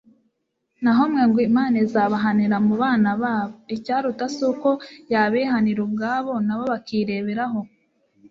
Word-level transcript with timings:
naho 0.83 1.03
mwe 1.11 1.23
ngo 1.27 1.37
'imana 1.43 1.75
izabahanira 1.85 2.57
mu 2.67 2.73
bana 2.81 3.09
babo!' 3.21 3.55
icyaruta 3.75 4.23
si 4.35 4.41
uko 4.51 4.69
yabihanira 5.11 5.79
ubwabo, 5.87 6.33
na 6.45 6.53
bo 6.57 6.63
bakireberaho 6.73 7.59